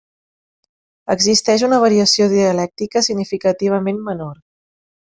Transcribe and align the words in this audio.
Existeix 1.15 1.65
una 1.69 1.79
variació 1.85 2.29
dialèctica 2.35 3.07
significativament 3.11 4.03
menor. 4.11 4.35